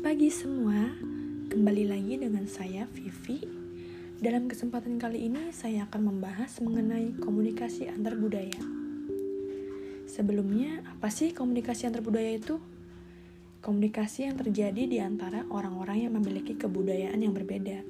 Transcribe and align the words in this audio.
pagi 0.00 0.32
semua, 0.32 0.96
kembali 1.52 1.92
lagi 1.92 2.16
dengan 2.16 2.48
saya 2.48 2.88
Vivi. 2.88 3.44
Dalam 4.16 4.48
kesempatan 4.48 4.96
kali 4.96 5.28
ini 5.28 5.52
saya 5.52 5.84
akan 5.84 6.08
membahas 6.08 6.56
mengenai 6.64 7.12
komunikasi 7.20 7.84
antar 7.92 8.16
budaya. 8.16 8.56
Sebelumnya, 10.08 10.80
apa 10.88 11.12
sih 11.12 11.36
komunikasi 11.36 11.84
antar 11.84 12.00
budaya 12.00 12.32
itu? 12.32 12.56
Komunikasi 13.60 14.32
yang 14.32 14.40
terjadi 14.40 14.88
di 14.88 15.04
antara 15.04 15.44
orang-orang 15.52 16.08
yang 16.08 16.16
memiliki 16.16 16.56
kebudayaan 16.56 17.20
yang 17.20 17.36
berbeda. 17.36 17.84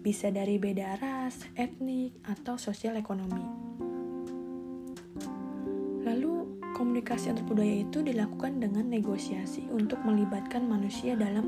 Bisa 0.00 0.32
dari 0.32 0.56
beda 0.56 0.96
ras, 0.96 1.36
etnik, 1.52 2.16
atau 2.24 2.56
sosial 2.56 2.96
ekonomi. 2.96 3.44
Lalu, 6.00 6.43
Komunikasi 6.74 7.30
antar 7.30 7.46
budaya 7.46 7.86
itu 7.86 8.02
dilakukan 8.02 8.58
dengan 8.58 8.90
negosiasi 8.90 9.62
untuk 9.70 10.02
melibatkan 10.02 10.66
manusia 10.66 11.14
dalam 11.14 11.46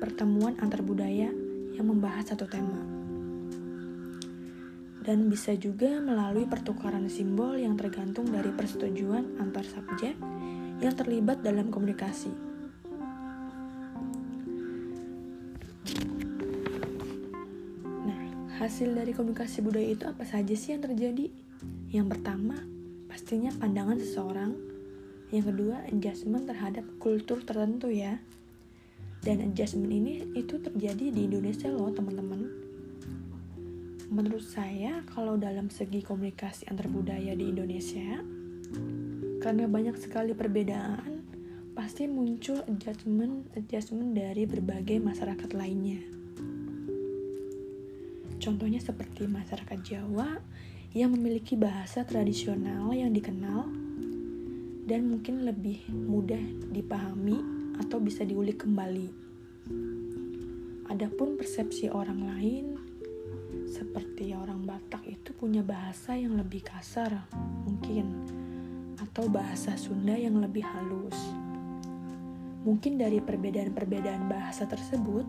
pertemuan 0.00 0.56
antar 0.64 0.80
budaya 0.80 1.28
yang 1.76 1.86
membahas 1.92 2.32
satu 2.32 2.48
tema. 2.48 2.80
Dan 5.04 5.28
bisa 5.28 5.52
juga 5.60 6.00
melalui 6.00 6.48
pertukaran 6.48 7.04
simbol 7.12 7.60
yang 7.60 7.76
tergantung 7.76 8.32
dari 8.32 8.48
persetujuan 8.48 9.36
antar 9.44 9.60
subjek 9.60 10.16
yang 10.80 10.96
terlibat 10.96 11.44
dalam 11.44 11.68
komunikasi. 11.68 12.32
Nah, 18.08 18.20
hasil 18.56 18.88
dari 18.96 19.12
komunikasi 19.12 19.60
budaya 19.60 19.88
itu 19.92 20.08
apa 20.08 20.24
saja 20.24 20.56
sih 20.56 20.72
yang 20.72 20.80
terjadi? 20.80 21.28
Yang 21.92 22.06
pertama, 22.16 22.56
pastinya 23.16 23.48
pandangan 23.48 23.96
seseorang. 23.96 24.52
Yang 25.32 25.48
kedua, 25.48 25.88
adjustment 25.88 26.44
terhadap 26.44 26.84
kultur 27.00 27.40
tertentu 27.40 27.88
ya. 27.88 28.20
Dan 29.24 29.40
adjustment 29.40 29.88
ini 29.88 30.20
itu 30.36 30.60
terjadi 30.60 31.16
di 31.16 31.24
Indonesia 31.24 31.72
loh 31.72 31.88
teman-teman. 31.96 32.44
Menurut 34.12 34.44
saya, 34.44 35.00
kalau 35.08 35.40
dalam 35.40 35.72
segi 35.72 36.04
komunikasi 36.04 36.68
antar 36.68 36.92
budaya 36.92 37.32
di 37.32 37.56
Indonesia, 37.56 38.20
karena 39.40 39.64
banyak 39.64 39.96
sekali 39.96 40.36
perbedaan, 40.36 41.24
pasti 41.72 42.04
muncul 42.04 42.68
adjustment-adjustment 42.68 44.12
dari 44.12 44.44
berbagai 44.44 45.00
masyarakat 45.00 45.56
lainnya. 45.56 46.04
Contohnya 48.44 48.84
seperti 48.84 49.24
masyarakat 49.24 49.78
Jawa 49.80 50.36
yang 50.96 51.12
memiliki 51.12 51.60
bahasa 51.60 52.08
tradisional 52.08 52.88
yang 52.96 53.12
dikenal 53.12 53.68
dan 54.88 55.04
mungkin 55.04 55.44
lebih 55.44 55.84
mudah 55.92 56.40
dipahami 56.72 57.36
atau 57.76 58.00
bisa 58.00 58.24
diulik 58.24 58.64
kembali. 58.64 59.12
Adapun 60.88 61.36
persepsi 61.36 61.92
orang 61.92 62.24
lain 62.24 62.66
seperti 63.68 64.32
orang 64.32 64.64
Batak 64.64 65.04
itu 65.04 65.36
punya 65.36 65.60
bahasa 65.60 66.16
yang 66.16 66.32
lebih 66.40 66.64
kasar 66.64 67.28
mungkin 67.68 68.24
atau 68.96 69.28
bahasa 69.28 69.76
Sunda 69.76 70.16
yang 70.16 70.40
lebih 70.40 70.64
halus. 70.64 71.20
Mungkin 72.64 72.96
dari 72.96 73.20
perbedaan-perbedaan 73.20 74.32
bahasa 74.32 74.64
tersebut 74.64 75.28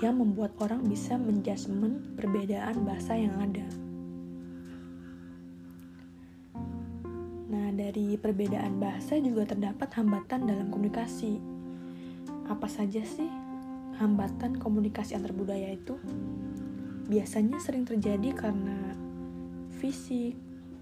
yang 0.00 0.16
membuat 0.16 0.56
orang 0.56 0.80
bisa 0.88 1.20
menjasmen 1.20 2.16
perbedaan 2.16 2.80
bahasa 2.88 3.12
yang 3.12 3.36
ada. 3.36 3.85
Dari 7.76 8.16
perbedaan 8.16 8.80
bahasa 8.80 9.20
juga 9.20 9.44
terdapat 9.44 9.92
hambatan 10.00 10.48
dalam 10.48 10.72
komunikasi. 10.72 11.36
Apa 12.48 12.66
saja 12.72 13.04
sih 13.04 13.28
hambatan 14.00 14.56
komunikasi 14.56 15.12
antar 15.12 15.36
budaya 15.36 15.76
itu? 15.76 16.00
Biasanya 17.06 17.60
sering 17.60 17.84
terjadi 17.84 18.32
karena 18.32 18.96
fisik, 19.76 20.34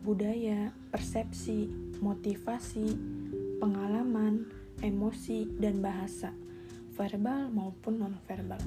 budaya, 0.06 0.70
persepsi, 0.94 1.68
motivasi, 1.98 2.94
pengalaman, 3.58 4.46
emosi, 4.78 5.50
dan 5.58 5.82
bahasa, 5.82 6.30
verbal 6.94 7.50
maupun 7.50 7.98
non-verbal. 7.98 8.62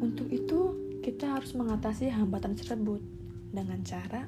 Untuk 0.00 0.32
itu, 0.32 0.72
kita 1.04 1.36
harus 1.36 1.52
mengatasi 1.52 2.08
hambatan 2.08 2.56
tersebut 2.56 3.02
dengan 3.52 3.84
cara 3.84 4.24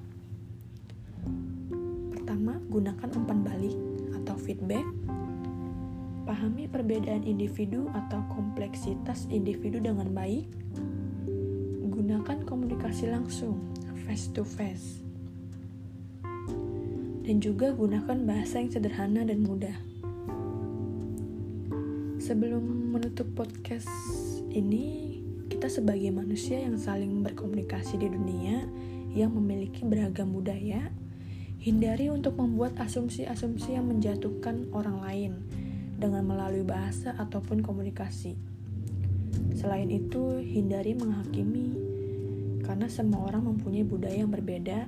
Pertama, 2.26 2.58
gunakan 2.66 3.08
umpan 3.22 3.38
balik 3.46 3.78
atau 4.18 4.34
feedback. 4.34 4.82
Pahami 6.26 6.66
perbedaan 6.66 7.22
individu 7.22 7.86
atau 7.94 8.18
kompleksitas 8.34 9.30
individu 9.30 9.78
dengan 9.78 10.10
baik. 10.10 10.50
Gunakan 11.86 12.42
komunikasi 12.42 13.14
langsung, 13.14 13.62
face 14.10 14.26
to 14.34 14.42
face. 14.42 15.06
Dan 17.22 17.38
juga 17.38 17.70
gunakan 17.70 18.18
bahasa 18.26 18.58
yang 18.58 18.74
sederhana 18.74 19.22
dan 19.22 19.46
mudah. 19.46 19.78
Sebelum 22.18 22.90
menutup 22.90 23.30
podcast 23.38 23.86
ini, 24.50 25.22
kita 25.46 25.70
sebagai 25.70 26.10
manusia 26.10 26.58
yang 26.58 26.74
saling 26.74 27.22
berkomunikasi 27.22 28.02
di 28.02 28.10
dunia 28.10 28.66
yang 29.14 29.30
memiliki 29.30 29.86
beragam 29.86 30.34
budaya, 30.34 30.90
Hindari 31.66 32.06
untuk 32.06 32.38
membuat 32.38 32.78
asumsi-asumsi 32.78 33.74
yang 33.74 33.90
menjatuhkan 33.90 34.70
orang 34.70 35.02
lain 35.02 35.32
dengan 35.98 36.22
melalui 36.22 36.62
bahasa 36.62 37.10
ataupun 37.18 37.58
komunikasi. 37.58 38.38
Selain 39.58 39.90
itu, 39.90 40.46
hindari 40.46 40.94
menghakimi 40.94 41.74
karena 42.62 42.86
semua 42.86 43.26
orang 43.26 43.50
mempunyai 43.50 43.82
budaya 43.82 44.14
yang 44.14 44.30
berbeda 44.30 44.86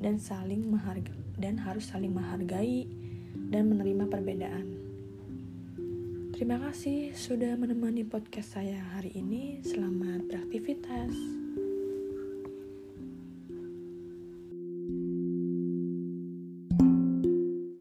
dan 0.00 0.16
saling 0.16 0.64
menghargai 0.64 1.12
dan 1.36 1.60
harus 1.60 1.92
saling 1.92 2.16
menghargai 2.16 2.88
dan 3.52 3.68
menerima 3.68 4.08
perbedaan. 4.08 4.80
Terima 6.32 6.56
kasih 6.56 7.12
sudah 7.12 7.52
menemani 7.60 8.00
podcast 8.00 8.56
saya 8.56 8.80
hari 8.96 9.12
ini. 9.12 9.60
Selamat 9.60 10.24
beraktivitas. 10.24 11.43